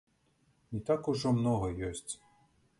[0.77, 2.11] Не так ужо многа ёсць.